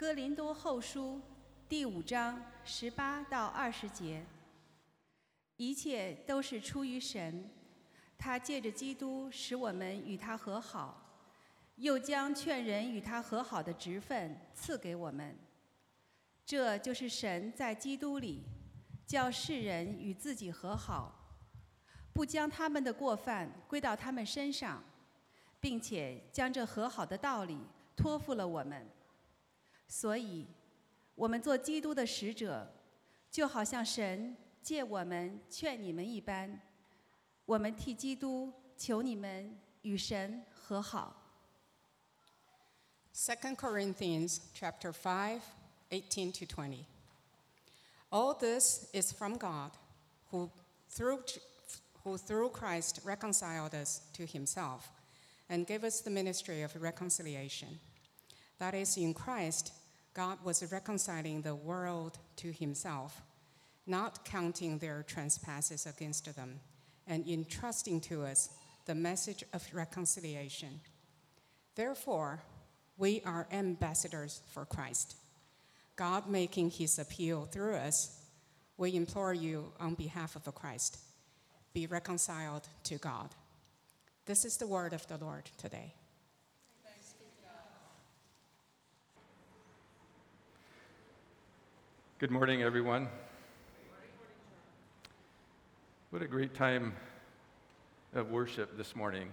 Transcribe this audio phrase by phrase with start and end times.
[0.00, 1.20] 哥林多后书
[1.68, 4.24] 第五章十八到二十节，
[5.58, 7.50] 一切都是出于神，
[8.16, 11.02] 他借着基督使我们与他和好，
[11.76, 15.36] 又将劝人与他和好的职分赐给我们。
[16.46, 18.42] 这就是神在基督里
[19.04, 21.14] 叫世人与自己和好，
[22.14, 24.82] 不将他们的过犯归到他们身上，
[25.60, 27.58] 并且将这和好的道理
[27.94, 28.88] 托付了我们。
[29.89, 30.47] 所以，
[31.15, 32.71] 我们做基督的使者，
[33.31, 36.59] 就好像神借我们劝你们一般，
[37.45, 41.21] 我们替基督求你们与神和好。
[43.13, 45.39] 2 Corinthians chapter 5,
[45.89, 46.85] 18 to 20.
[48.11, 49.71] All this is from God,
[50.31, 50.49] who
[50.89, 51.21] through,
[52.03, 54.91] who through Christ reconciled us to himself
[55.47, 57.79] and gave us the ministry of reconciliation.
[58.59, 59.71] That is, in Christ,
[60.14, 63.22] God was reconciling the world to himself,
[63.86, 66.60] not counting their trespasses against them,
[67.06, 68.50] and entrusting to us
[68.86, 70.80] the message of reconciliation.
[71.74, 72.42] Therefore,
[72.98, 75.16] we are ambassadors for Christ.
[75.96, 78.20] God making his appeal through us,
[78.76, 80.98] we implore you on behalf of Christ,
[81.72, 83.28] be reconciled to God.
[84.26, 85.94] This is the word of the Lord today.
[92.20, 93.08] Good morning, everyone.
[96.10, 96.92] What a great time
[98.14, 99.30] of worship this morning.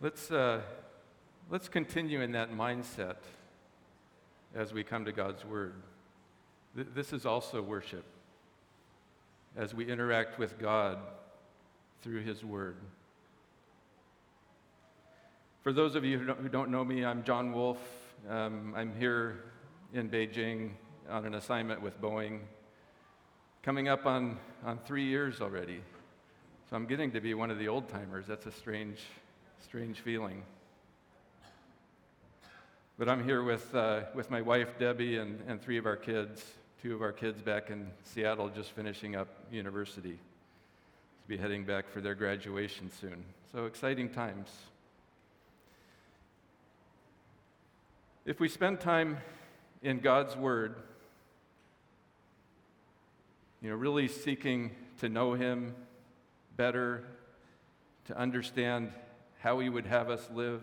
[0.00, 0.62] Let's, uh,
[1.50, 3.16] let's continue in that mindset
[4.54, 5.74] as we come to God's Word.
[6.74, 8.06] Th- this is also worship
[9.54, 10.96] as we interact with God
[12.00, 12.76] through His Word.
[15.62, 17.76] For those of you who don't, know me, I'm John Wolf.
[18.30, 19.44] Um, I'm here
[19.92, 20.70] in Beijing
[21.08, 22.40] on an assignment with Boeing,
[23.62, 25.80] coming up on, on three years already.
[26.68, 28.26] So I'm getting to be one of the old timers.
[28.26, 29.00] That's a strange,
[29.62, 30.42] strange feeling.
[32.98, 36.44] But I'm here with, uh, with my wife, Debbie, and, and three of our kids,
[36.82, 40.18] two of our kids back in Seattle just finishing up university.
[41.22, 43.24] To be heading back for their graduation soon.
[43.52, 44.50] So exciting times.
[48.26, 49.18] If we spend time
[49.82, 50.76] in God's Word,
[53.60, 55.74] you know, really seeking to know Him
[56.56, 57.04] better,
[58.06, 58.92] to understand
[59.40, 60.62] how He would have us live,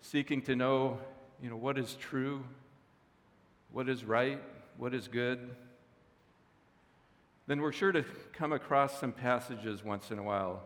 [0.00, 0.98] seeking to know,
[1.42, 2.44] you know, what is true,
[3.72, 4.42] what is right,
[4.76, 5.50] what is good,
[7.48, 8.04] then we're sure to
[8.34, 10.62] come across some passages once in a while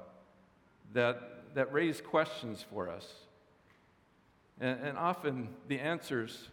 [0.92, 3.08] that, that raise questions for us.
[4.60, 6.48] And, and often the answers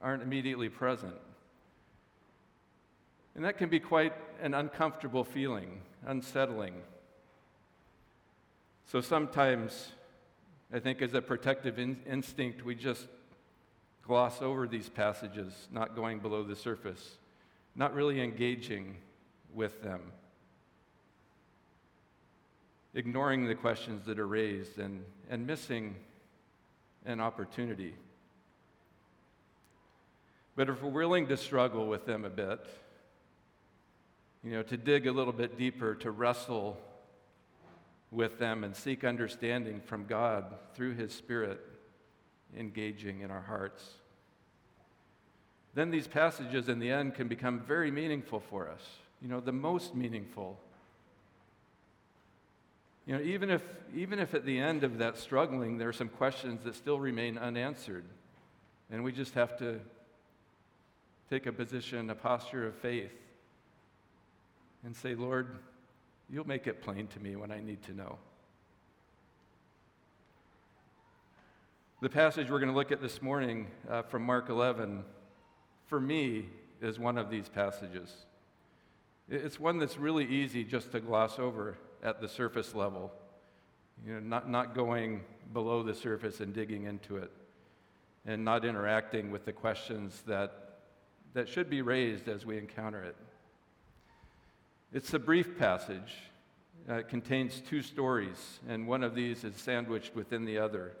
[0.00, 1.14] aren't immediately present.
[3.34, 6.74] And that can be quite an uncomfortable feeling, unsettling.
[8.86, 9.92] So sometimes,
[10.72, 13.06] I think, as a protective in- instinct, we just
[14.02, 17.18] gloss over these passages, not going below the surface,
[17.76, 18.96] not really engaging
[19.54, 20.00] with them,
[22.94, 25.94] ignoring the questions that are raised, and, and missing
[27.06, 27.94] an opportunity.
[30.56, 32.60] But if we're willing to struggle with them a bit,
[34.42, 36.78] you know, to dig a little bit deeper, to wrestle
[38.10, 40.44] with them and seek understanding from God
[40.74, 41.60] through His Spirit
[42.56, 43.84] engaging in our hearts,
[45.74, 48.82] then these passages in the end can become very meaningful for us.
[49.22, 50.58] You know, the most meaningful.
[53.06, 53.62] You know, even if,
[53.94, 57.38] even if at the end of that struggling there are some questions that still remain
[57.38, 58.04] unanswered,
[58.90, 59.80] and we just have to
[61.30, 63.12] take a position, a posture of faith,
[64.84, 65.58] and say, Lord,
[66.28, 68.18] you'll make it plain to me when I need to know.
[72.02, 75.04] The passage we're going to look at this morning uh, from Mark 11,
[75.86, 76.46] for me,
[76.82, 78.10] is one of these passages.
[79.28, 83.12] It's one that's really easy just to gloss over at the surface level,
[84.04, 85.20] you know, not, not going
[85.52, 87.30] below the surface and digging into it,
[88.26, 90.69] and not interacting with the questions that,
[91.34, 93.16] that should be raised as we encounter it.
[94.92, 96.14] It's a brief passage.
[96.88, 100.96] Uh, it contains two stories, and one of these is sandwiched within the other.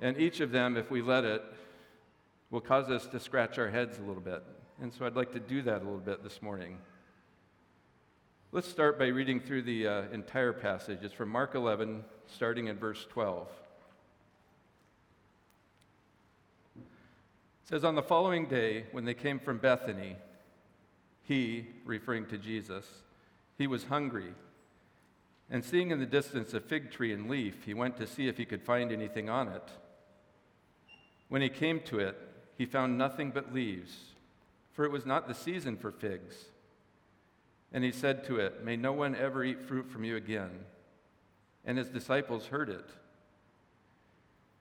[0.00, 1.44] And each of them, if we let it,
[2.50, 4.42] will cause us to scratch our heads a little bit.
[4.80, 6.78] And so I'd like to do that a little bit this morning.
[8.50, 10.98] Let's start by reading through the uh, entire passage.
[11.02, 13.48] It's from Mark 11, starting in verse 12.
[17.72, 20.16] Says, On the following day, when they came from Bethany,
[21.22, 22.84] he, referring to Jesus,
[23.56, 24.34] he was hungry.
[25.48, 28.36] And seeing in the distance a fig tree and leaf, he went to see if
[28.36, 29.66] he could find anything on it.
[31.30, 32.14] When he came to it,
[32.58, 33.96] he found nothing but leaves,
[34.74, 36.34] for it was not the season for figs.
[37.72, 40.50] And he said to it, May no one ever eat fruit from you again.
[41.64, 42.90] And his disciples heard it.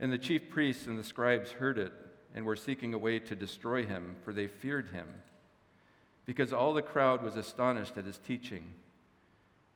[0.00, 1.92] And the chief priests and the scribes heard it
[2.34, 5.06] and were seeking a way to destroy him, for they feared him
[6.26, 8.64] because all the crowd was astonished at his teaching.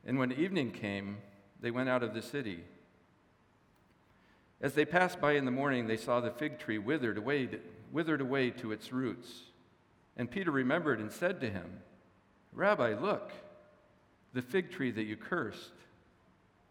[0.05, 1.17] And when evening came,
[1.59, 2.63] they went out of the city.
[4.61, 7.49] As they passed by in the morning, they saw the fig tree withered away,
[7.91, 9.27] withered away to its roots.
[10.15, 11.81] And Peter remembered and said to him,
[12.53, 13.33] Rabbi, look,
[14.33, 15.73] the fig tree that you cursed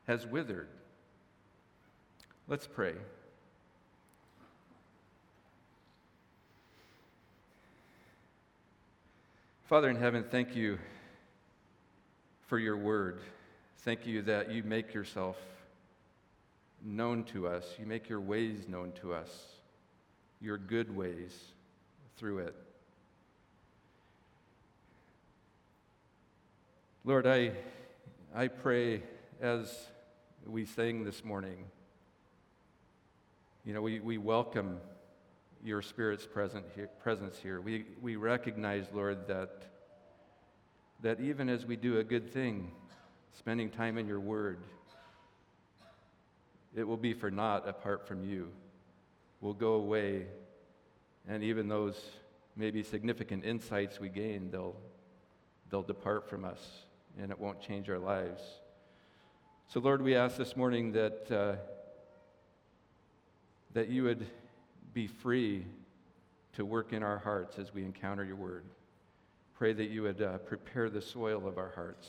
[0.07, 0.69] has withered.
[2.49, 2.95] Let's pray.
[9.67, 10.79] Father in heaven, thank you
[12.49, 13.23] for your word.
[13.79, 15.39] Thank you that you make yourself
[16.85, 17.65] known to us.
[17.79, 19.31] You make your ways known to us,
[20.39, 21.35] your good ways
[22.19, 22.55] through it.
[27.03, 27.53] Lord, I,
[28.35, 29.03] I pray
[29.41, 29.87] as
[30.47, 31.65] we sang this morning,
[33.65, 34.79] you know, we, we welcome
[35.65, 37.59] your Spirit's present here, presence here.
[37.61, 39.63] We, we recognize, Lord, that,
[41.01, 42.71] that even as we do a good thing,
[43.39, 44.59] spending time in your Word,
[46.77, 48.51] it will be for naught apart from you.
[49.41, 50.27] We'll go away,
[51.27, 51.99] and even those
[52.57, 54.77] maybe significant insights we gain, they'll,
[55.71, 56.61] they'll depart from us,
[57.19, 58.43] and it won't change our lives.
[59.69, 61.57] So, Lord, we ask this morning that, uh,
[63.73, 64.27] that you would
[64.95, 65.67] be free
[66.55, 68.65] to work in our hearts as we encounter your word.
[69.55, 72.09] Pray that you would uh, prepare the soil of our hearts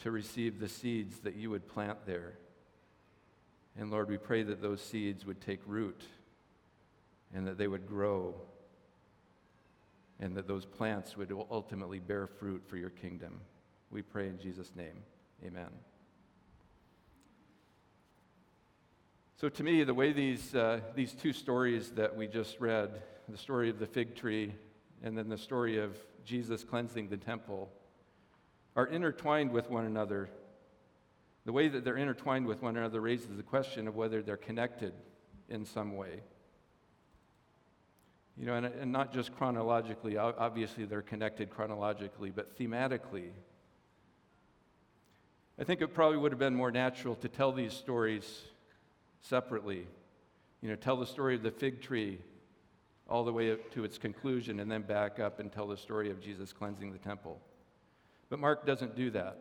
[0.00, 2.34] to receive the seeds that you would plant there.
[3.78, 6.02] And Lord, we pray that those seeds would take root
[7.34, 8.34] and that they would grow
[10.20, 13.40] and that those plants would ultimately bear fruit for your kingdom.
[13.90, 15.02] We pray in Jesus' name.
[15.44, 15.68] Amen.
[19.42, 23.36] So, to me, the way these, uh, these two stories that we just read the
[23.36, 24.54] story of the fig tree
[25.02, 27.68] and then the story of Jesus cleansing the temple
[28.76, 30.30] are intertwined with one another.
[31.44, 34.92] The way that they're intertwined with one another raises the question of whether they're connected
[35.48, 36.20] in some way.
[38.38, 43.30] You know, and, and not just chronologically, obviously they're connected chronologically, but thematically.
[45.58, 48.42] I think it probably would have been more natural to tell these stories
[49.22, 49.86] separately.
[50.60, 52.18] You know, tell the story of the fig tree
[53.08, 56.20] all the way to its conclusion and then back up and tell the story of
[56.20, 57.40] Jesus cleansing the temple.
[58.28, 59.38] But Mark doesn't do that.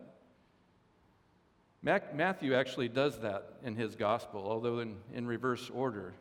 [1.83, 6.13] Matthew actually does that in his gospel, although in, in reverse order.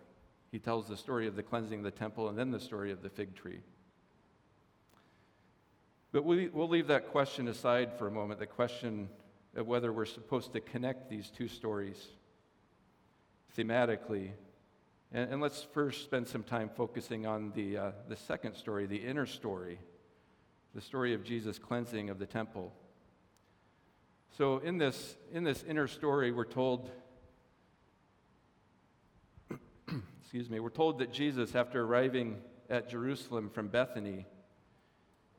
[0.51, 3.03] He tells the story of the cleansing of the temple and then the story of
[3.03, 3.61] the fig tree.
[6.13, 9.09] But we, we'll leave that question aside for a moment the question
[9.55, 12.09] of whether we're supposed to connect these two stories
[13.57, 14.31] thematically.
[15.13, 18.97] And, and, let's first spend some time focusing on the, uh, the second story, the
[18.97, 19.79] inner story,
[20.75, 22.73] the story of Jesus' cleansing of the temple.
[24.39, 26.91] So, in this, in this inner story, we're told,
[30.23, 32.39] excuse me, we're told that Jesus, after arriving
[32.69, 34.27] at Jerusalem from Bethany,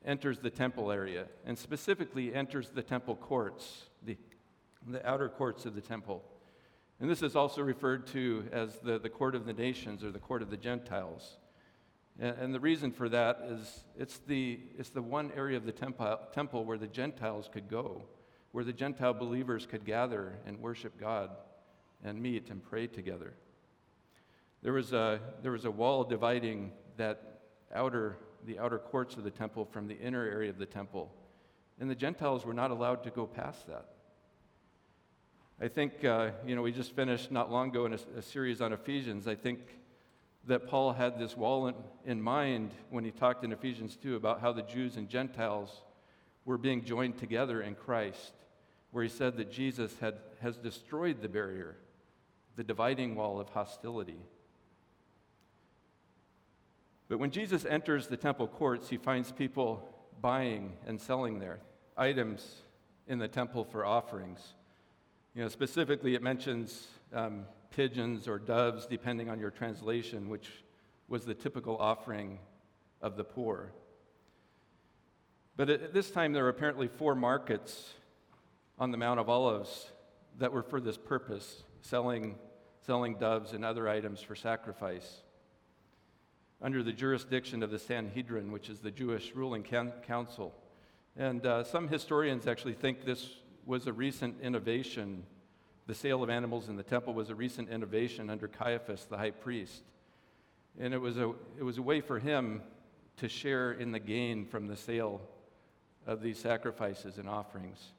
[0.05, 4.17] enters the temple area, and specifically enters the temple courts, the,
[4.87, 6.23] the outer courts of the temple.
[7.01, 10.19] And this is also referred to as the, the court of the nations or the
[10.19, 11.39] court of the Gentiles.
[12.19, 15.71] And, and the reason for that is it's the, it's the one area of the
[15.71, 18.03] temple, temple where the Gentiles could go,
[18.51, 21.31] where the Gentile believers could gather and worship God
[22.03, 23.33] and meet and pray together.
[24.61, 27.41] There was a, there was a wall dividing that
[27.73, 31.11] outer, the outer courts of the temple from the inner area of the temple.
[31.79, 33.87] And the Gentiles were not allowed to go past that.
[35.63, 38.61] I think, uh, you know, we just finished not long ago in a, a, series
[38.61, 39.27] on Ephesians.
[39.27, 39.59] I think
[40.47, 44.41] that Paul had this wall in, in mind when he talked in Ephesians 2 about
[44.41, 45.83] how the Jews and Gentiles
[46.45, 48.33] were being joined together in Christ,
[48.89, 51.75] where he said that Jesus had, has destroyed the barrier,
[52.55, 54.25] the dividing wall of hostility.
[57.07, 59.87] But when Jesus enters the temple courts, he finds people
[60.21, 61.59] buying and selling there
[61.95, 62.63] items
[63.07, 64.55] in the temple for offerings.
[65.33, 70.49] You know, specifically, it mentions um, pigeons or doves, depending on your translation, which
[71.07, 72.37] was the typical offering
[73.01, 73.71] of the poor.
[75.55, 77.93] But at this time, there were apparently four markets
[78.77, 79.91] on the Mount of Olives
[80.37, 82.35] that were for this purpose selling,
[82.85, 85.21] selling doves and other items for sacrifice.
[86.61, 90.53] Under the jurisdiction of the Sanhedrin, which is the Jewish ruling council.
[91.15, 93.29] And uh, some historians actually think this
[93.65, 95.23] was a recent innovation
[95.87, 99.31] the sale of animals in the temple was a recent innovation under Caiaphas, the high
[99.31, 99.83] priest.
[100.79, 102.61] And it was a, it was a way for him
[103.17, 105.19] to share in the gain from the sale
[106.07, 107.91] of these sacrifices and offerings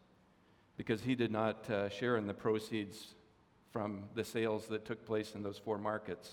[0.77, 3.15] because he did not uh, share in the proceeds
[3.73, 6.31] from the sales that took place in those four markets.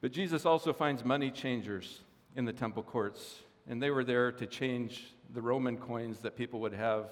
[0.00, 2.00] But Jesus also finds money changers
[2.36, 6.60] in the temple courts, and they were there to change the Roman coins that people
[6.60, 7.10] would have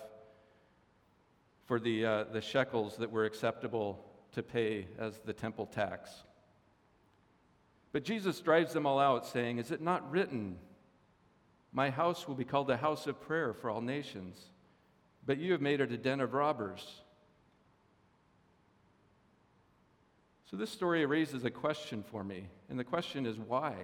[1.67, 6.11] for the, uh, the shekels that were acceptable to pay as the temple tax.
[7.93, 10.59] But Jesus drives them all out, saying, Is it not written,
[11.73, 14.39] My house will be called a house of prayer for all nations,
[15.25, 17.03] but you have made it a den of robbers?
[20.51, 23.75] So this story raises a question for me, and the question is why?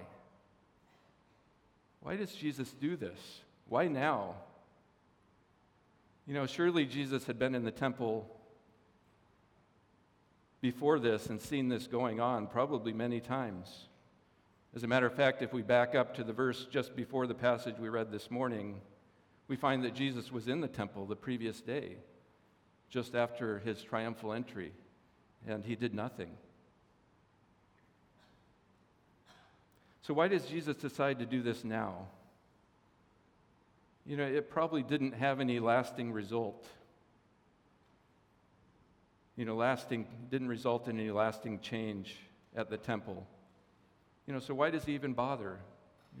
[1.99, 3.19] Why does Jesus do this?
[3.67, 4.35] Why now?
[6.25, 8.29] You know, surely Jesus had been in the temple
[10.61, 13.87] before this and seen this going on probably many times.
[14.75, 17.35] As a matter of fact, if we back up to the verse just before the
[17.35, 18.79] passage we read this morning,
[19.47, 21.97] we find that Jesus was in the temple the previous day,
[22.89, 24.71] just after his triumphal entry,
[25.45, 26.31] and he did nothing.
[30.01, 32.07] So, why does Jesus decide to do this now?
[34.05, 36.67] You know, it probably didn't have any lasting result.
[39.35, 42.17] You know, lasting, didn't result in any lasting change
[42.55, 43.25] at the temple.
[44.27, 45.57] You know, so why does he even bother?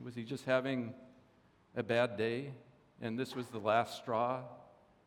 [0.03, 0.93] Was he just having
[1.75, 2.51] a bad day
[3.01, 4.41] and this was the last straw,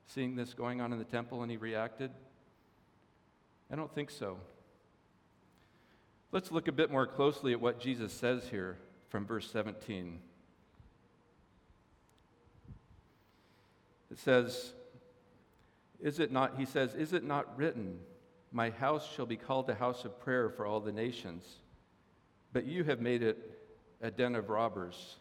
[0.07, 2.11] seeing this going on in the temple and he reacted?
[3.71, 4.39] I don't think so.
[6.31, 8.77] Let's look a bit more closely at what Jesus says here
[9.09, 10.21] from verse 17.
[14.11, 14.73] It says,
[16.01, 17.99] Is it not, he says, Is it not written,
[18.53, 21.45] My house shall be called a house of prayer for all the nations,
[22.53, 23.59] but you have made it
[24.01, 25.17] a den of robbers?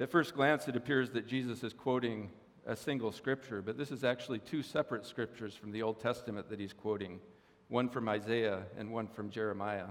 [0.00, 2.30] At first glance, it appears that Jesus is quoting
[2.66, 6.58] a single scripture, but this is actually two separate scriptures from the Old Testament that
[6.58, 7.20] he's quoting
[7.68, 9.88] one from Isaiah and one from Jeremiah.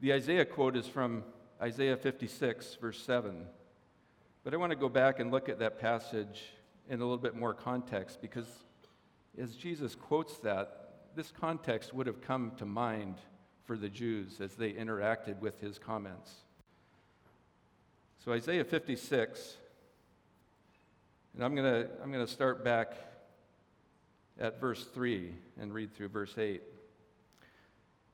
[0.00, 1.24] The Isaiah quote is from
[1.60, 3.46] Isaiah 56, verse 7.
[4.42, 6.42] But I want to go back and look at that passage
[6.88, 8.46] in a little bit more context because
[9.38, 13.16] as Jesus quotes that, this context would have come to mind
[13.64, 16.32] for the Jews as they interacted with his comments.
[18.24, 19.56] So, Isaiah 56,
[21.34, 22.94] and I'm going to I'm going to start back
[24.38, 26.54] at verse 3 and read through verse 8.
[26.54, 26.62] It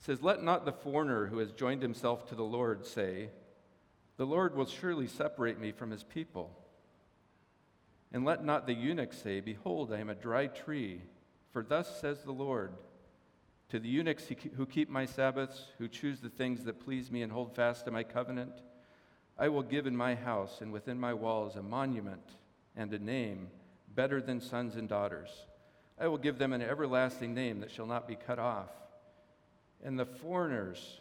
[0.00, 3.30] says, Let not the foreigner who has joined himself to the Lord say,
[4.16, 6.50] the Lord will surely separate me from his people.
[8.12, 11.02] And let not the eunuch say, Behold, I am a dry tree.
[11.52, 12.72] For thus says the Lord
[13.70, 17.32] To the eunuchs who keep my Sabbaths, who choose the things that please me and
[17.32, 18.52] hold fast to my covenant,
[19.38, 22.36] I will give in my house and within my walls a monument
[22.74, 23.48] and a name
[23.94, 25.28] better than sons and daughters.
[25.98, 28.70] I will give them an everlasting name that shall not be cut off.
[29.82, 31.00] And the foreigners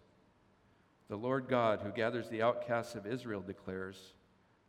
[1.11, 4.13] The Lord God, who gathers the outcasts of Israel, declares,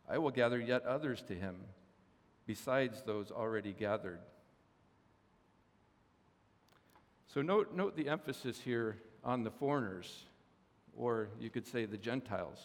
[0.09, 1.55] I will gather yet others to him,
[2.45, 4.19] besides those already gathered.
[7.33, 10.25] So note, note the emphasis here on the foreigners
[10.97, 12.59] or you could say the Gentiles.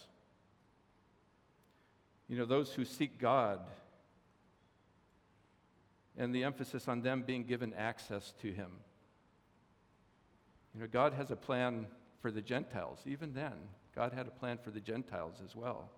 [2.29, 3.61] You know, those who seek God,
[6.17, 8.73] and the emphasis on them being given access to Him.
[10.75, 11.87] You know, God has a plan
[12.21, 13.01] for the Gentiles.
[13.07, 13.53] Even then,
[13.95, 15.91] God had a plan for the Gentiles as well.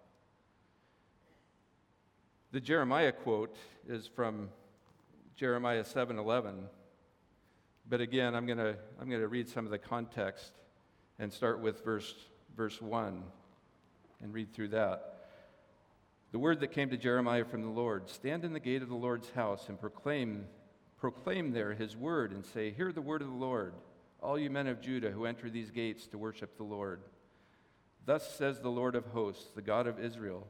[2.52, 3.56] The Jeremiah quote
[3.88, 4.50] is from
[5.36, 6.64] Jeremiah 7:11.
[7.88, 10.52] But again, I'm going to I'm going to read some of the context
[11.18, 12.14] and start with verse
[12.56, 13.22] verse 1
[14.22, 15.28] and read through that.
[16.32, 18.94] The word that came to Jeremiah from the Lord, stand in the gate of the
[18.94, 20.46] Lord's house and proclaim
[21.00, 23.72] proclaim there his word and say, hear the word of the Lord,
[24.22, 27.00] all you men of Judah who enter these gates to worship the Lord.
[28.06, 30.46] Thus says the Lord of hosts, the God of Israel,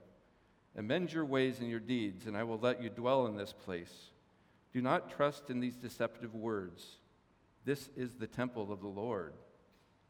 [0.77, 4.11] amend your ways and your deeds, and I will let you dwell in this place.
[4.73, 6.99] Do not trust in these deceptive words.
[7.65, 9.35] This is the temple of the Lord,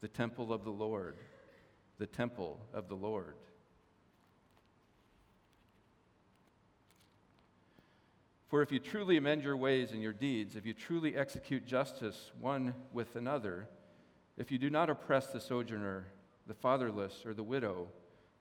[0.01, 1.17] the temple of the Lord,
[1.97, 3.35] the temple of the Lord.
[8.51, 12.31] For if you truly amend your ways and your deeds, if you truly execute justice
[12.37, 13.69] one with another,
[14.35, 16.07] if you do not oppress the sojourner,
[16.47, 17.87] the fatherless, or the widow,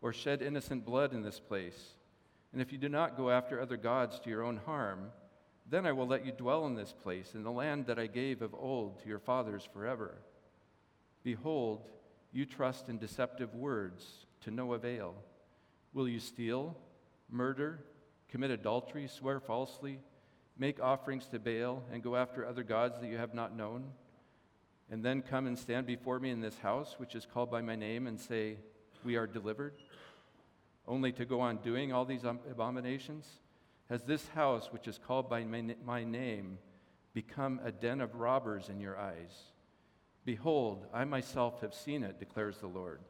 [0.02, 1.94] or shed innocent blood in this place,
[2.52, 5.12] and if you do not go after other gods to your own harm,
[5.68, 8.42] then I will let you dwell in this place, in the land that I gave
[8.42, 10.16] of old to your fathers forever.
[11.22, 11.86] Behold,
[12.32, 15.14] you trust in deceptive words to no avail.
[15.94, 16.76] Will you steal,
[17.30, 17.84] murder,
[18.30, 20.00] commit adultery, swear falsely,
[20.56, 23.84] make offerings to Baal, and go after other gods that you have not known?
[24.90, 27.76] And then come and stand before me in this house, which is called by my
[27.76, 28.56] name, and say,
[29.04, 29.74] We are delivered?
[30.86, 33.26] Only to go on doing all these abominations?
[33.88, 36.58] Has this house, which is called by my name,
[37.12, 39.52] become a den of robbers in your eyes?
[40.24, 43.00] Behold, I myself have seen it, declares the Lord.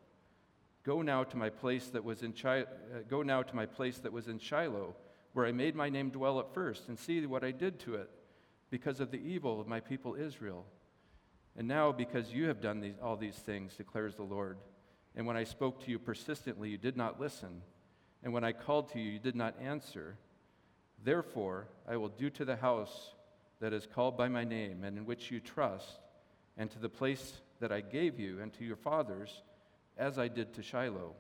[0.85, 3.99] Go now to my place that was in Chi- uh, go now to my place
[3.99, 4.95] that was in Shiloh,
[5.33, 8.11] where I made my name dwell at first, and see what I did to it,
[8.71, 10.65] because of the evil of my people Israel.
[11.57, 14.59] And now, because you have done these, all these things, declares the Lord,
[15.17, 17.63] and when I spoke to you persistently, you did not listen,
[18.23, 20.17] and when I called to you, you did not answer.
[21.03, 23.15] Therefore, I will do to the house
[23.61, 26.01] that is called by my name and in which you trust,
[26.57, 29.43] and to the place that I gave you and to your fathers,
[29.97, 31.15] as I did to Shiloh.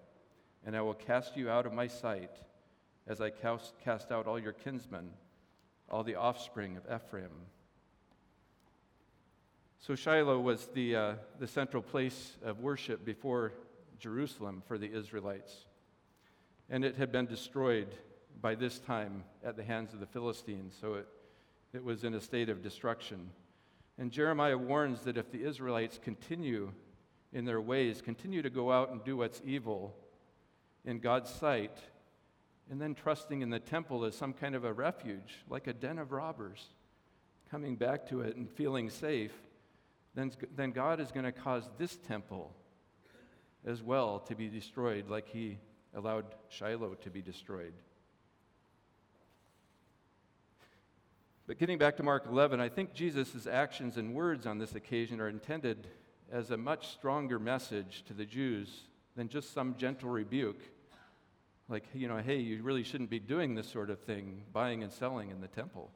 [0.64, 2.30] And I will cast you out of my sight,
[3.10, 5.10] as I cast out all your kinsmen,
[5.90, 7.32] all the offspring of Ephraim.
[9.80, 13.52] So Shiloh was the, uh, the central place of worship before
[13.98, 15.52] Jerusalem for the Israelites.
[16.68, 17.88] And it had been destroyed
[18.40, 21.08] by this time at the hands of the Philistines, so it,
[21.72, 23.30] it was in a state of destruction.
[23.98, 26.70] And Jeremiah warns that if the Israelites continue
[27.32, 29.96] in their ways, continue to go out and do what's evil
[30.84, 31.76] in God's sight,
[32.70, 35.98] and then trusting in the temple as some kind of a refuge, like a den
[35.98, 36.68] of robbers,
[37.50, 39.32] coming back to it and feeling safe,
[40.14, 42.54] then, then God is going to cause this temple
[43.66, 45.58] as well to be destroyed, like He
[45.94, 47.74] allowed Shiloh to be destroyed.
[51.48, 55.20] But getting back to Mark 11, I think Jesus' actions and words on this occasion
[55.20, 55.88] are intended
[56.30, 58.82] as a much stronger message to the Jews
[59.16, 60.60] than just some gentle rebuke.
[61.70, 64.92] Like, you know, hey, you really shouldn't be doing this sort of thing, buying and
[64.92, 65.92] selling in the temple.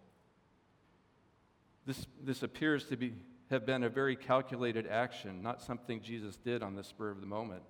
[1.84, 3.12] This, this appears to be,
[3.50, 7.26] have been a very calculated action, not something Jesus did on the spur of the
[7.26, 7.64] moment.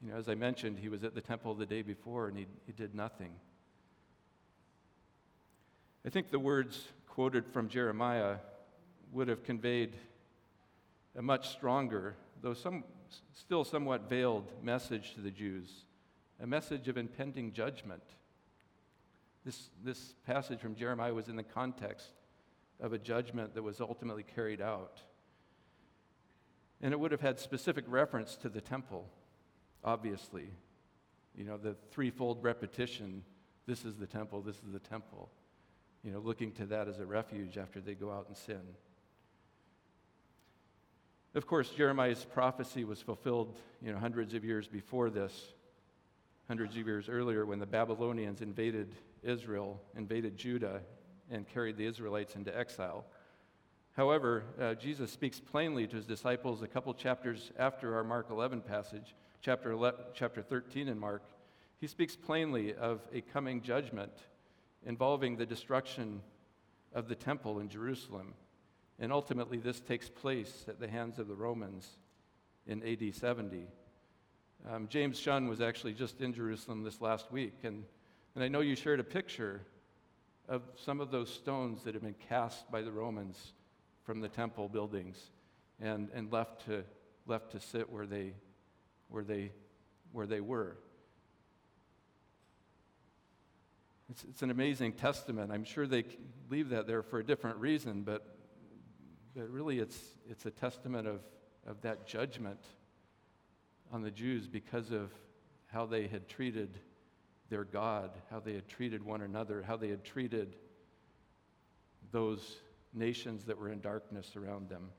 [0.00, 2.46] You know, as I mentioned, he was at the temple the day before and he,
[2.66, 3.32] he did nothing.
[6.06, 8.36] I think the words quoted from Jeremiah
[9.12, 9.96] would have conveyed
[11.16, 12.84] a much stronger, though some,
[13.34, 15.68] still somewhat veiled, message to the Jews
[16.40, 18.02] a message of impending judgment.
[19.44, 22.08] This, this passage from Jeremiah was in the context
[22.80, 25.00] of a judgment that was ultimately carried out.
[26.80, 29.08] And it would have had specific reference to the temple,
[29.84, 30.48] obviously.
[31.36, 33.22] You know, the threefold repetition
[33.66, 35.28] this is the temple, this is the temple
[36.04, 38.62] you know, looking to that as a refuge after they go out and sin.
[41.34, 45.52] Of course, Jeremiah's prophecy was fulfilled, you know, hundreds of years before this,
[46.48, 50.80] hundreds of years earlier when the Babylonians invaded Israel, invaded Judah,
[51.30, 53.04] and carried the Israelites into exile.
[53.92, 58.62] However, uh, Jesus speaks plainly to his disciples a couple chapters after our Mark 11
[58.62, 61.22] passage, chapter, 11, chapter 13 in Mark.
[61.80, 64.12] He speaks plainly of a coming judgment
[64.86, 66.22] involving the destruction
[66.94, 68.32] of the temple in Jerusalem.
[68.98, 71.98] And ultimately, this takes place at the hands of the Romans
[72.66, 73.66] in AD 70.
[74.66, 77.84] Um, James Shun was actually just in Jerusalem this last week, and,
[78.34, 79.62] and I know you shared a picture
[80.48, 83.52] of some of those stones that have been cast by the Romans
[84.04, 85.16] from the temple buildings
[85.80, 86.84] and, and left, to,
[87.26, 88.32] left to sit where they,
[89.08, 89.52] where, they,
[90.12, 90.76] where they were.
[94.10, 95.52] It's, it's an amazing testament.
[95.52, 96.04] I'm sure they
[96.48, 98.36] leave that there for a different reason, but,
[99.36, 101.20] but really it's, it's a testament of,
[101.66, 102.60] of that judgment
[103.92, 105.10] on the Jews because of
[105.66, 106.78] how they had treated
[107.50, 110.56] their God, how they had treated one another, how they had treated
[112.12, 112.56] those
[112.94, 114.90] nations that were in darkness around them.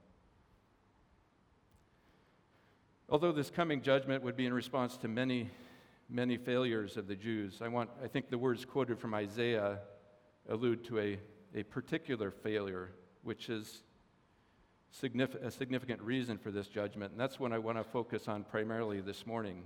[3.10, 5.50] Although this coming judgment would be in response to many,
[6.10, 9.80] many failures of the Jews, I, want, I think the words quoted from Isaiah
[10.48, 11.20] allude to a,
[11.56, 12.92] a particular failure,
[13.24, 13.84] which is
[14.92, 17.12] a significant reason for this judgment.
[17.12, 19.64] And that's what I want to focus on primarily this morning.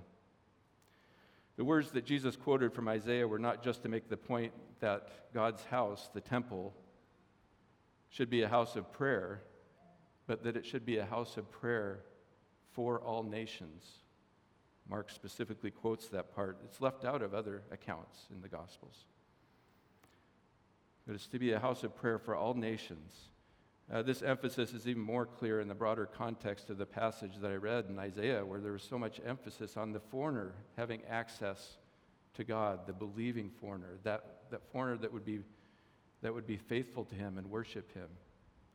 [1.56, 5.32] The words that Jesus quoted from Isaiah were not just to make the point that
[5.32, 6.74] God's house, the temple,
[8.08, 9.42] should be a house of prayer,
[10.26, 12.00] but that it should be a house of prayer
[12.72, 13.84] for all nations.
[14.88, 16.58] Mark specifically quotes that part.
[16.64, 19.04] It's left out of other accounts in the Gospels.
[21.06, 23.14] But it's to be a house of prayer for all nations.
[23.92, 27.50] Uh, this emphasis is even more clear in the broader context of the passage that
[27.50, 31.76] I read in Isaiah, where there was so much emphasis on the foreigner having access
[32.34, 35.40] to God, the believing foreigner, that, that foreigner that would, be,
[36.22, 38.08] that would be faithful to Him and worship Him,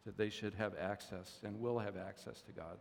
[0.05, 2.77] that they should have access and will have access to God.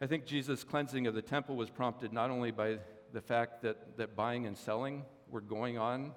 [0.00, 2.78] I think Jesus' cleansing of the temple was prompted not only by
[3.12, 6.12] the fact that, that buying and selling were going on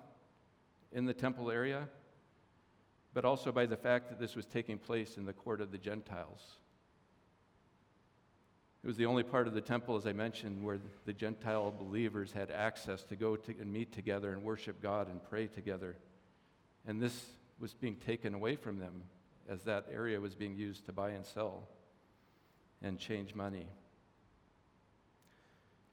[0.91, 1.87] in the temple area
[3.15, 5.77] but also by the fact that this was taking place in the court of the
[5.77, 6.41] Gentiles.
[8.83, 12.33] It was the only part of the temple, as I mentioned, where the Gentile believers
[12.33, 15.95] had access to go to and meet together and worship God and pray together.
[16.85, 17.25] And this
[17.57, 19.03] was being taken away from them
[19.47, 21.69] as that area was being used to buy and sell
[22.83, 23.69] and change money.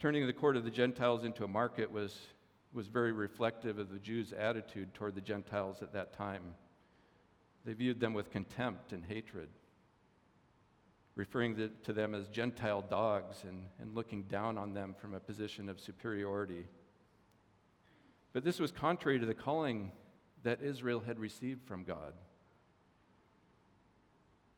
[0.00, 2.18] Turning the court of the Gentiles into a market was,
[2.74, 6.42] was very reflective of the Jews' attitude toward the Gentiles at that time.
[7.64, 9.48] They viewed them with contempt and hatred,
[11.14, 15.68] referring to them as Gentile dogs and, and looking down on them from a position
[15.68, 16.66] of superiority.
[18.32, 19.92] But this was contrary to the calling
[20.42, 22.14] that Israel had received from God.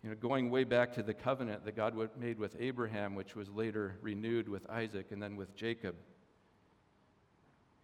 [0.03, 3.49] You know, going way back to the covenant that God made with Abraham, which was
[3.49, 5.97] later renewed with Isaac and then with Jacob.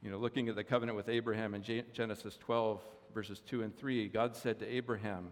[0.03, 4.09] You know, looking at the covenant with Abraham in Genesis 12, verses 2 and 3,
[4.09, 5.29] God said to Abraham,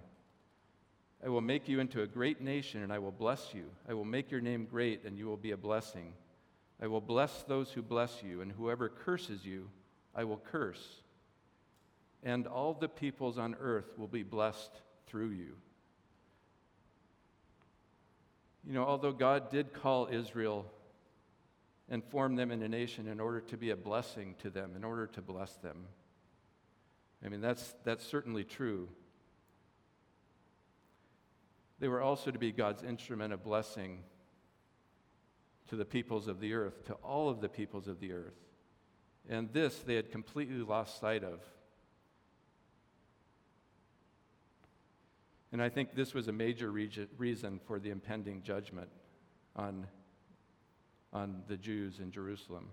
[1.24, 3.64] I will make you into a great nation and I will bless you.
[3.88, 6.12] I will make your name great and you will be a blessing.
[6.80, 9.68] I will bless those who bless you, and whoever curses you,
[10.14, 11.02] I will curse.
[12.22, 14.70] And all the peoples on earth will be blessed
[15.06, 15.56] through you.
[18.64, 20.70] You know, although God did call Israel
[21.88, 24.84] and form them in a nation in order to be a blessing to them, in
[24.84, 25.86] order to bless them,
[27.24, 28.88] I mean, that's, that's certainly true.
[31.80, 34.00] They were also to be God's instrument of blessing
[35.68, 38.38] to the peoples of the earth, to all of the peoples of the earth.
[39.28, 41.40] And this they had completely lost sight of.
[45.52, 48.90] And I think this was a major reason for the impending judgment
[49.56, 49.86] on,
[51.12, 52.68] on the Jews in Jerusalem.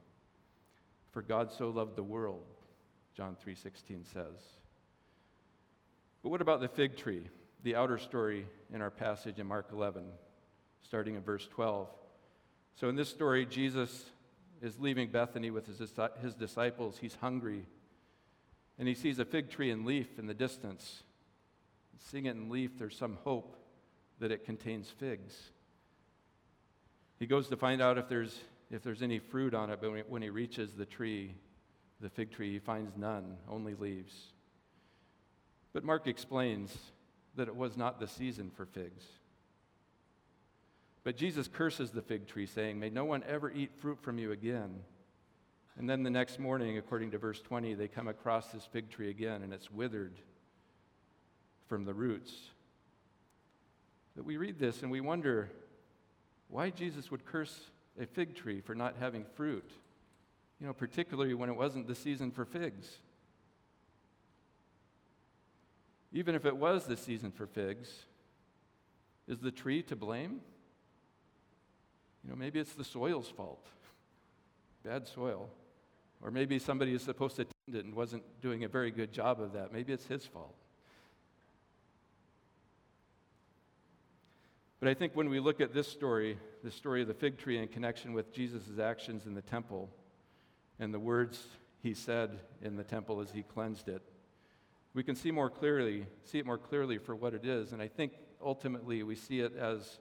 [1.11, 2.54] For God so loved the world
[3.15, 4.35] John 3:16 says.
[6.21, 7.29] But what about the fig tree?
[7.63, 10.11] The outer story in our passage in Mark 11,
[10.83, 11.87] starting in verse 12.
[12.75, 14.05] So in this story Jesus
[14.61, 15.79] is leaving Bethany with his,
[16.21, 16.97] his disciples.
[16.99, 17.65] He's hungry.
[18.77, 21.03] And he sees a fig tree in leaf in the distance.
[21.97, 23.55] Seeing it in leaf, there's some hope
[24.19, 25.51] that it contains figs.
[27.17, 28.37] He goes to find out if there's,
[28.69, 31.35] if there's any fruit on it, but when he, when he reaches the tree,
[32.01, 34.13] the fig tree, finds none, only leaves.
[35.73, 36.75] But Mark explains
[37.35, 39.03] that it was not the season for figs.
[41.03, 44.31] But Jesus curses the fig tree, saying, May no one ever eat fruit from you
[44.31, 44.79] again.
[45.77, 49.09] And then the next morning, according to verse 20, they come across this fig tree
[49.09, 50.13] again, and it's withered
[51.67, 52.33] from the roots.
[54.15, 55.49] But we read this and we wonder
[56.47, 57.59] why Jesus would curse
[57.99, 59.69] a fig tree for not having fruit
[60.59, 62.99] you know, particularly when it wasn't the season for figs.
[66.13, 67.89] Even if it was the season for figs,
[69.27, 70.39] is the tree to blame?
[72.23, 73.67] You know, maybe it's the soil's fault,
[74.83, 75.49] bad soil.
[76.21, 79.41] Or maybe somebody is supposed to tend it and wasn't doing a very good job
[79.41, 79.73] of that.
[79.73, 80.55] Maybe it's his fault.
[84.79, 87.57] But I think when we look at this story, the story of the fig tree
[87.57, 89.89] in connection with Jesus' actions in the temple
[90.79, 91.47] and the words
[91.81, 94.01] he said in the temple as he cleansed it,
[94.93, 97.73] we can see more clearly, see it more clearly for what it is.
[97.73, 99.99] And I think ultimately we see it as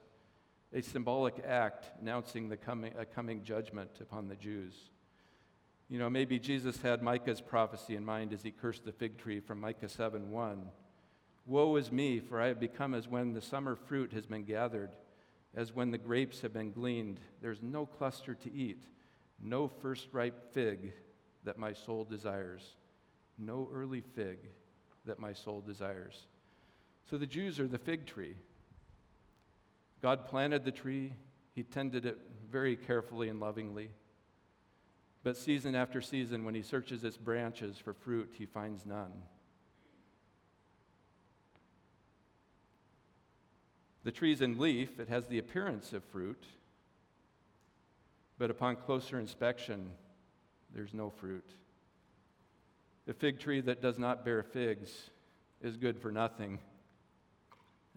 [0.73, 4.73] a symbolic act announcing the coming, a coming judgment upon the Jews.
[5.89, 9.39] You know, maybe Jesus had Micah's prophecy in mind as he cursed the fig tree
[9.39, 10.65] from Micah 7 1.
[11.45, 14.95] Woe is me, for I have become as when the summer fruit has been gathered,
[15.53, 17.19] as when the grapes have been gleaned.
[17.41, 18.83] There's no cluster to eat,
[19.45, 20.93] no first ripe fig
[21.43, 22.75] that my soul desires,
[23.37, 24.39] no early fig
[25.05, 26.25] that my soul desires.
[27.09, 28.35] So the Jews are the fig tree.
[30.01, 31.13] God planted the tree,
[31.53, 32.17] He tended it
[32.51, 33.89] very carefully and lovingly.
[35.23, 39.11] But season after season, when He searches its branches for fruit, He finds none.
[44.03, 46.43] The tree's in leaf, it has the appearance of fruit,
[48.37, 49.91] but upon closer inspection,
[50.73, 51.49] there's no fruit.
[53.05, 55.09] The fig tree that does not bear figs
[55.61, 56.59] is good for nothing,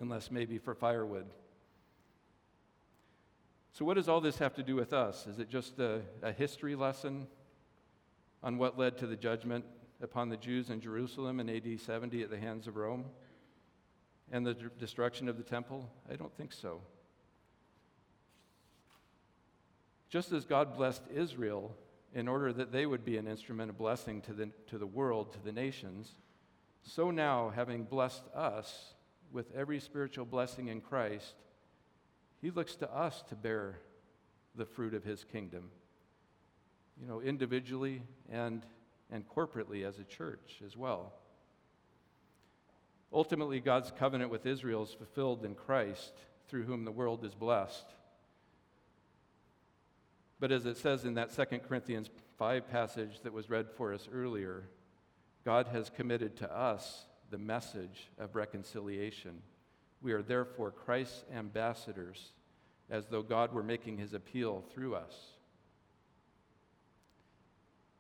[0.01, 1.27] unless maybe for firewood.
[3.73, 5.27] So, what does all this have to do with us?
[5.27, 7.27] Is it just a, a history lesson
[8.43, 9.65] on what led to the judgment
[10.03, 13.05] upon the Jews in Jerusalem in AD 70 at the hands of Rome?
[14.31, 15.89] and the destruction of the temple?
[16.11, 16.81] I don't think so.
[20.09, 21.75] Just as God blessed Israel
[22.15, 25.33] in order that they would be an instrument of blessing to the, to the world,
[25.33, 26.13] to the nations,
[26.83, 28.95] so now, having blessed us
[29.31, 31.35] with every spiritual blessing in Christ,
[32.41, 33.81] He looks to us to bear
[34.55, 35.71] the fruit of His kingdom,
[36.99, 38.65] you know, individually and,
[39.11, 41.13] and corporately as a church as well.
[43.13, 46.13] Ultimately, God's covenant with Israel is fulfilled in Christ,
[46.49, 47.85] through whom the world is blessed.
[50.41, 54.09] But as it says in that 2 Corinthians 5 passage that was read for us
[54.13, 54.69] earlier,
[55.45, 59.43] God has committed to us the message of reconciliation.
[60.01, 62.33] We are therefore Christ's ambassadors,
[62.91, 65.15] as though God were making his appeal through us.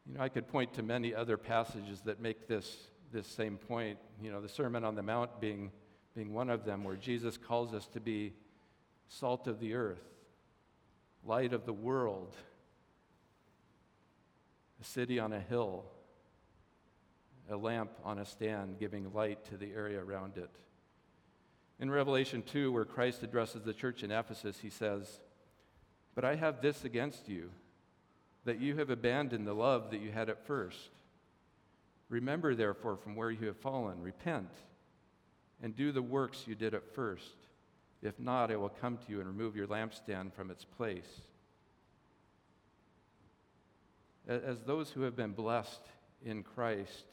[0.07, 3.99] You know, I could point to many other passages that make this this same point,
[4.23, 5.71] you know, the Sermon on the Mount being,
[6.15, 8.35] being one of them, where Jesus calls us to be
[9.09, 10.03] salt of the earth,
[11.25, 12.35] light of the world,
[14.81, 15.85] a city on a hill,
[17.51, 20.51] a lamp on a stand giving light to the area around it.
[21.81, 25.21] In Revelation 2, where Christ addresses the church in Ephesus, he says,
[26.15, 27.51] But I have this against you,
[28.45, 30.91] that you have abandoned the love that you had at first.
[32.09, 34.51] Remember, therefore, from where you have fallen, repent,
[35.63, 37.48] and do the works you did at first.
[38.03, 41.23] If not, I will come to you and remove your lampstand from its place.
[44.29, 45.81] As those who have been blessed
[46.25, 47.07] in Christ,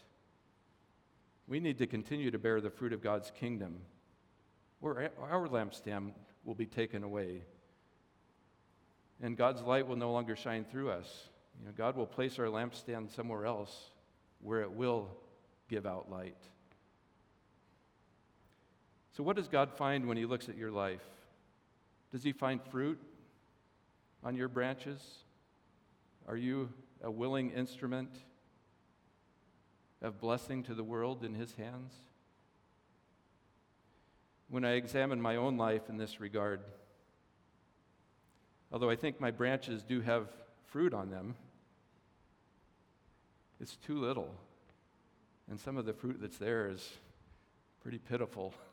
[1.48, 3.78] we need to continue to bear the fruit of God's kingdom,
[4.82, 6.12] or our lampstand
[6.43, 7.41] will be taken away.
[9.21, 11.30] And God's light will no longer shine through us.
[11.60, 13.91] You know, God will place our lampstand somewhere else
[14.41, 15.10] where it will
[15.69, 16.38] give out light.
[19.15, 21.06] So, what does God find when He looks at your life?
[22.12, 22.99] Does He find fruit
[24.23, 25.01] on your branches?
[26.28, 26.69] Are you
[27.01, 28.10] a willing instrument
[30.01, 31.93] of blessing to the world in His hands?
[34.49, 36.60] When I examine my own life in this regard,
[38.69, 40.28] although I think my branches do have
[40.65, 41.36] fruit on them,
[43.62, 44.36] it's too little.
[45.49, 46.91] And some of the fruit that's there is
[47.82, 48.54] pretty pitiful.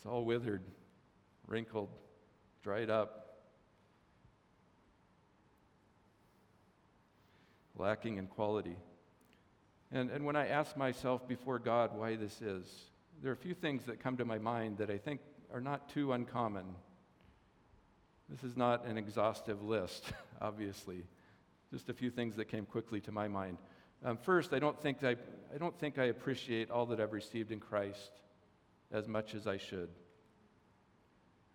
[0.00, 0.62] It's all withered,
[1.46, 1.90] wrinkled,
[2.62, 3.36] dried up,
[7.76, 8.76] lacking in quality.
[9.92, 12.66] And, and when I ask myself before God why this is,
[13.22, 15.20] there are a few things that come to my mind that I think
[15.52, 16.64] are not too uncommon.
[18.30, 21.02] This is not an exhaustive list, obviously,
[21.70, 23.58] just a few things that came quickly to my mind.
[24.02, 25.16] Um, first, I don't, think I,
[25.54, 28.12] I don't think I appreciate all that I've received in Christ
[28.92, 29.88] as much as I should.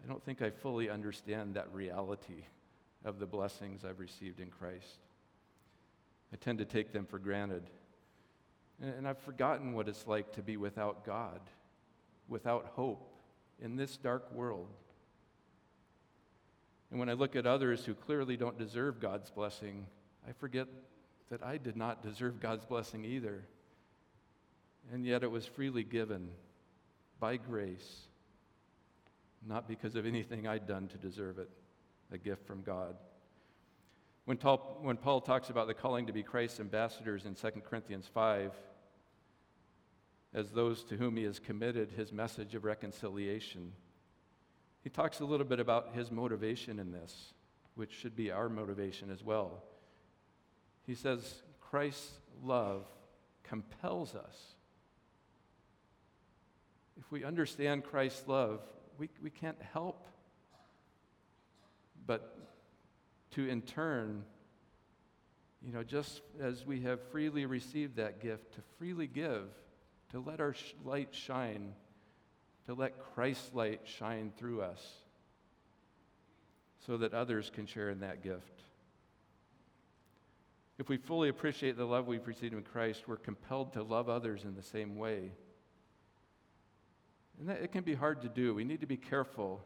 [0.04, 2.46] I don't think I fully understand that reality
[3.04, 5.00] of the blessings I've received in Christ.
[6.34, 7.64] I tend to take them for granted.
[8.82, 11.40] And, I've forgotten what it's like to be without God,
[12.28, 13.10] without hope
[13.62, 14.68] in this dark world.
[16.92, 19.86] And when I look at others who clearly don't deserve God's blessing,
[20.28, 20.68] I forget
[21.30, 23.46] that I did not deserve God's blessing either.
[24.92, 26.30] And yet it was freely given
[27.20, 28.08] by grace,
[29.48, 31.50] not because of anything I'd done to deserve it,
[32.12, 32.96] a gift from God.
[34.26, 38.10] When, Paul, when Paul talks about the calling to be Christ's ambassadors in 2 Corinthians
[38.12, 38.54] 5,
[40.34, 43.72] as those to whom he has committed his message of reconciliation,
[44.84, 47.34] he talks a little bit about his motivation in this,
[47.76, 49.64] which should be our motivation as well.
[50.86, 52.12] He says, Christ's
[52.44, 52.86] love
[53.44, 54.56] compels us.
[56.98, 58.62] If we understand Christ's love,
[58.98, 60.08] we, we can't help
[62.08, 62.38] but
[63.32, 64.24] to in turn,
[65.62, 69.48] you know, just as we have freely received that gift, to freely give,
[70.12, 71.74] to let our sh- light shine,
[72.68, 74.82] to let Christ's light shine through us,
[76.86, 78.62] so that others can share in that gift.
[80.78, 84.44] If we fully appreciate the love we've received in Christ, we're compelled to love others
[84.44, 85.32] in the same way.
[87.40, 88.54] And that, it can be hard to do.
[88.54, 89.62] We need to be careful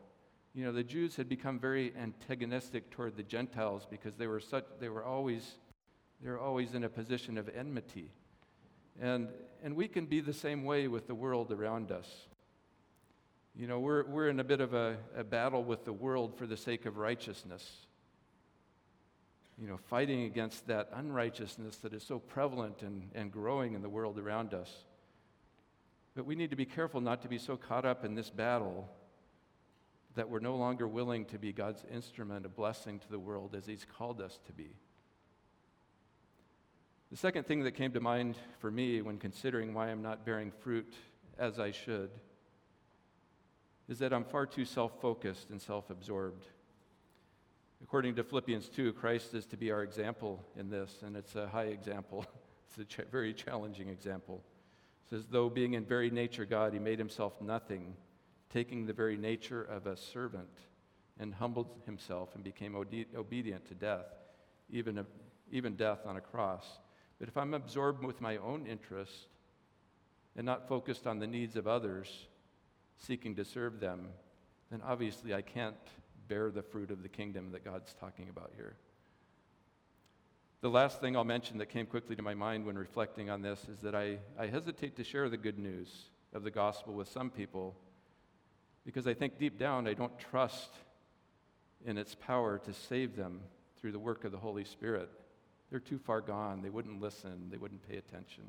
[0.53, 4.65] you know, the Jews had become very antagonistic toward the Gentiles because they were such,
[4.79, 5.55] they were always,
[6.21, 8.11] they were always in a position of enmity.
[8.99, 9.29] And,
[9.63, 12.07] and we can be the same way with the world around us.
[13.55, 16.47] You know, we're, we're in a bit of a, a battle with the world for
[16.47, 17.65] the sake of righteousness.
[19.57, 23.89] You know, fighting against that unrighteousness that is so prevalent and, and growing in the
[23.89, 24.73] world around us.
[26.15, 28.89] But we need to be careful not to be so caught up in this battle
[30.15, 33.65] that we're no longer willing to be God's instrument of blessing to the world as
[33.65, 34.75] He's called us to be.
[37.11, 40.51] The second thing that came to mind for me when considering why I'm not bearing
[40.51, 40.93] fruit
[41.37, 42.11] as I should
[43.87, 46.45] is that I'm far too self focused and self absorbed.
[47.81, 51.47] According to Philippians 2, Christ is to be our example in this, and it's a
[51.47, 52.25] high example.
[52.71, 54.43] It's a ch- very challenging example.
[55.09, 57.95] Says, though being in very nature God, he made himself nothing
[58.49, 60.49] taking the very nature of a servant,
[61.19, 64.05] and humbled himself and became ode- obedient to death,
[64.69, 65.05] even, a,
[65.51, 66.79] even death on a cross.
[67.19, 69.27] But if I'm absorbed with my own interest
[70.35, 72.27] and not focused on the needs of others,
[72.97, 74.07] seeking to serve them,
[74.71, 75.75] then obviously I can't
[76.27, 78.77] bear the fruit of the kingdom that God's talking about here.
[80.61, 83.65] The last thing I'll mention that came quickly to my mind when reflecting on this
[83.69, 87.29] is that I, I hesitate to share the good news of the gospel with some
[87.29, 87.77] people
[88.85, 90.71] because I think deep down I don't trust
[91.85, 93.39] in its power to save them
[93.79, 95.09] through the work of the Holy Spirit.
[95.69, 96.61] They're too far gone.
[96.61, 97.47] They wouldn't listen.
[97.49, 98.43] They wouldn't pay attention.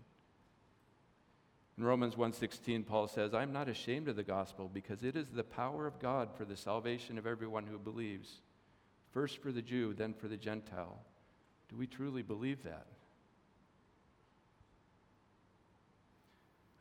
[1.79, 5.45] In Romans 1:16 Paul says, "I'm not ashamed of the gospel because it is the
[5.45, 8.43] power of God for the salvation of everyone who believes,
[9.13, 11.05] first for the Jew, then for the Gentile."
[11.71, 12.87] Do we truly believe that?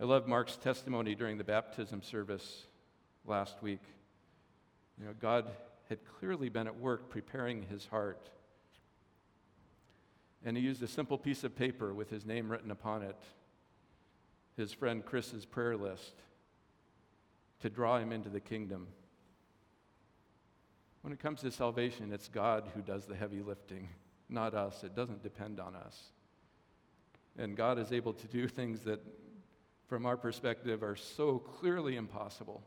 [0.02, 2.65] I love Mark's testimony during the baptism service
[3.25, 3.82] last week.
[4.99, 5.45] You know, God
[5.89, 8.30] had clearly been at work preparing his heart.
[10.43, 13.17] And he used a simple piece of paper with his name written upon it,
[14.56, 16.13] his friend Chris's prayer list,
[17.62, 18.88] to draw him into the kingdom.
[21.02, 23.89] When it comes to salvation, it's God who does the heavy lifting,
[24.29, 24.83] not us.
[24.83, 26.11] It doesn't depend on us.
[27.37, 28.99] And God is able to do things that,
[29.87, 32.63] from our perspective, are so clearly impossible.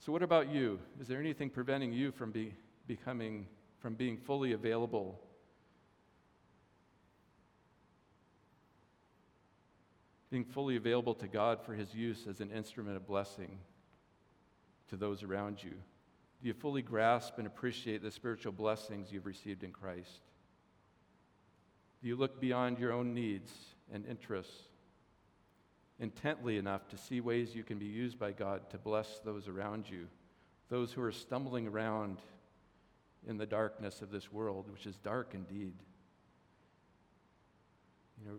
[0.00, 0.78] So, what about you?
[1.00, 2.54] Is there anything preventing you from be,
[2.86, 3.46] becoming,
[3.78, 5.20] from being fully available?
[10.30, 13.58] Being fully available to God for His use as an instrument of blessing
[14.88, 15.74] to those around you?
[16.40, 20.20] Do you fully grasp and appreciate the spiritual blessings you've received in Christ?
[22.00, 23.52] Do you look beyond your own needs
[23.92, 24.62] and interests
[25.98, 29.90] intently enough to see ways you can be used by God to bless those around
[29.90, 30.06] you,
[30.68, 32.18] those who are stumbling around
[33.26, 35.74] in the darkness of this world, which is dark indeed.
[38.20, 38.38] You know,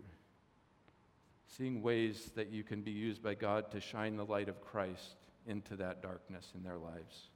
[1.47, 5.15] seeing ways that you can be used by God to shine the light of Christ
[5.45, 7.29] into that darkness in their lives.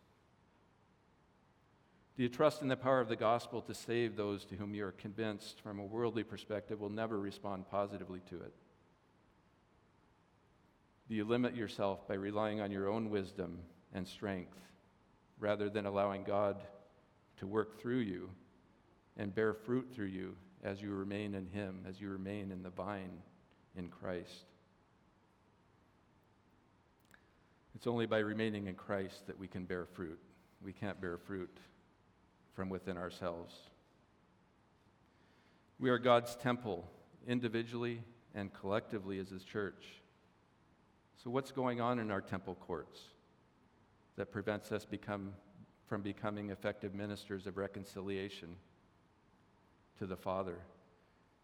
[2.16, 4.86] Do you trust in the power of the gospel to save those to whom you
[4.86, 8.54] are convinced, from a worldly perspective, will never respond positively to it?
[11.10, 13.60] Do you limit yourself by relying on your own wisdom
[13.94, 14.58] and strength
[15.40, 16.62] rather than allowing God
[17.38, 18.30] to work through you
[19.18, 22.70] and bear fruit through you as you remain in Him, as you remain in the
[22.70, 23.24] vine
[23.76, 24.46] in Christ?
[27.74, 30.20] It's only by remaining in Christ that we can bear fruit.
[30.64, 31.50] we can't bear fruit
[32.54, 33.56] from within ourselves.
[35.80, 36.90] We are God's temple,
[37.28, 38.02] individually
[38.36, 39.86] and collectively as His church.
[41.24, 43.00] So, what's going on in our temple courts
[44.16, 45.34] that prevents us become,
[45.88, 48.56] from becoming effective ministers of reconciliation
[50.00, 50.58] to the Father,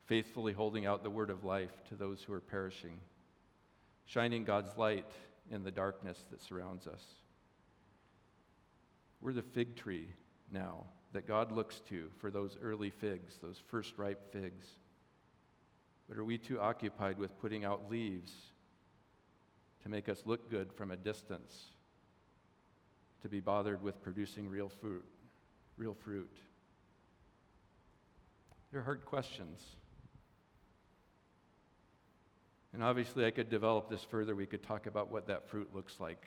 [0.06, 3.00] faithfully holding out the word of life to those who are perishing,
[4.06, 5.12] shining God's light
[5.52, 7.04] in the darkness that surrounds us?
[9.22, 10.08] We're the fig tree
[10.52, 14.68] now that God looks to for those early figs, those first ripe figs.
[16.08, 18.32] But are we too occupied with putting out leaves
[19.84, 21.72] to make us look good from a distance,
[23.22, 25.06] to be bothered with producing real fruit,
[25.78, 26.32] real fruit?
[28.72, 29.64] They're hard questions.
[32.74, 34.36] And obviously, I could develop this further.
[34.36, 36.24] We could talk about what that fruit looks like.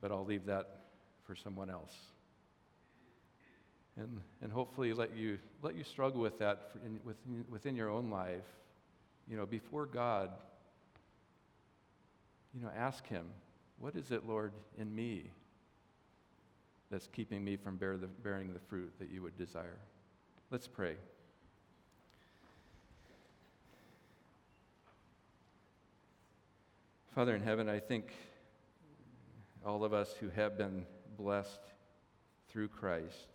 [0.00, 0.82] But I'll leave that
[1.24, 1.94] for someone else.
[3.96, 8.10] And, and hopefully let you, let you struggle with that in, within, within your own
[8.10, 8.46] life.
[9.28, 10.30] You know, before God,
[12.54, 13.26] you know, ask Him,
[13.78, 15.30] what is it, Lord, in me
[16.90, 19.78] that's keeping me from bear the, bearing the fruit that you would desire?
[20.50, 20.96] Let's pray.
[27.14, 28.12] Father in heaven, I think
[29.66, 30.86] all of us who have been
[31.18, 31.60] blessed
[32.48, 33.31] through Christ,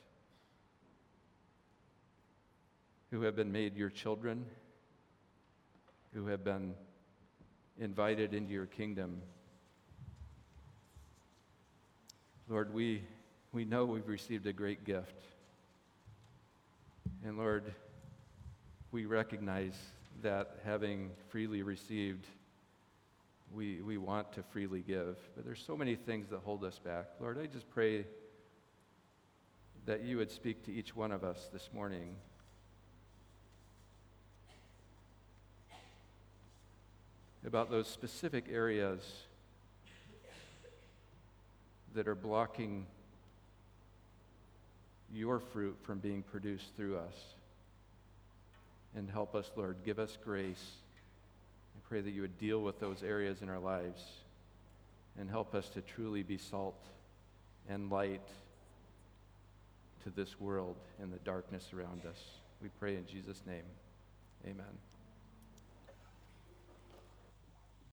[3.12, 4.46] who have been made your children,
[6.14, 6.74] who have been
[7.80, 9.22] invited into your kingdom.
[12.50, 13.04] Lord, we,
[13.52, 15.22] we know we've received a great gift.
[17.26, 17.74] And Lord,
[18.92, 19.76] we recognize
[20.22, 22.26] that having freely received,
[23.54, 25.18] we, we want to freely give.
[25.36, 27.08] But there's so many things that hold us back.
[27.20, 28.06] Lord, I just pray
[29.86, 32.16] that you would speak to each one of us this morning.
[37.48, 39.00] About those specific areas
[41.96, 42.86] that are blocking
[45.14, 47.16] your fruit from being produced through us.
[48.96, 49.78] And help us, Lord.
[49.86, 50.74] Give us grace
[51.78, 54.04] I pray that you would deal with those areas in our lives
[55.18, 56.84] and help us to truly be salt
[57.70, 58.28] and light
[60.04, 62.22] to this world and the darkness around us.
[62.62, 63.64] We pray in Jesus' name.
[64.46, 64.97] Amen.